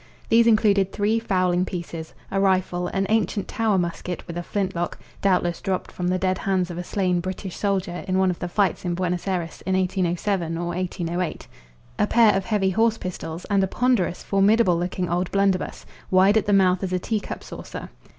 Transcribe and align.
These 0.29 0.47
included 0.47 0.91
three 0.91 1.19
fowling 1.19 1.63
pieces, 1.63 2.15
a 2.31 2.39
rifle, 2.39 2.87
an 2.87 3.05
ancient 3.09 3.47
Tower 3.47 3.77
musket 3.77 4.25
with 4.25 4.35
a 4.35 4.41
flint 4.41 4.73
lock 4.75 4.97
doubtless 5.21 5.61
dropped 5.61 5.91
from 5.91 6.07
the 6.07 6.17
dead 6.17 6.39
hands 6.39 6.71
of 6.71 6.79
a 6.79 6.83
slain 6.83 7.19
British 7.19 7.55
soldier 7.55 8.03
in 8.07 8.17
one 8.17 8.31
of 8.31 8.39
the 8.39 8.47
fights 8.47 8.83
in 8.83 8.95
Buenos 8.95 9.27
Ayres 9.27 9.61
in 9.63 9.75
1807 9.77 10.57
or 10.57 10.69
1808; 10.69 11.45
a 11.99 12.07
pair 12.07 12.33
of 12.35 12.45
heavy 12.45 12.71
horse 12.71 12.97
pistols, 12.97 13.45
and 13.45 13.63
a 13.63 13.67
ponderous, 13.67 14.23
formidable 14.23 14.75
looking 14.75 15.07
old 15.07 15.29
blunderbuss, 15.31 15.85
wide 16.09 16.35
at 16.35 16.47
the 16.47 16.51
mouth 16.51 16.81
as 16.83 16.91
a 16.91 16.97
tea 16.97 17.19
cup 17.19 17.43
saucer. 17.43 17.89